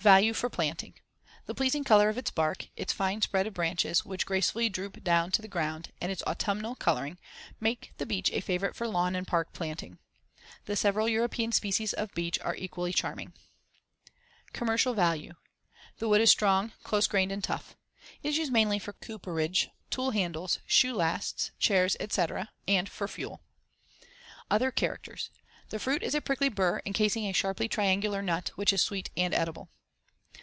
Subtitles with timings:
[0.00, 0.94] Value for planting:
[1.44, 5.30] The pleasing color of its bark, its fine spread of branches, which gracefully droop down
[5.32, 7.18] to the ground, and its autumnal coloring,
[7.60, 9.98] make the beech a favorite for lawn and park planting.
[10.64, 13.34] The several European species of beech are equally charming.
[13.34, 14.52] [Illustration: FIG.
[14.52, 14.58] 56.
[14.58, 15.34] Bark of the Hackberry.] Commercial value:
[15.98, 17.76] The wood is strong, close grained, and tough.
[18.22, 23.42] It is used mainly for cooperage, tool handles, shoe lasts, chairs, etc., and for fuel.
[24.50, 25.28] Other characters:
[25.68, 29.34] The fruit is a prickly burr encasing a sharply triangular nut which is sweet and
[29.34, 29.68] edible.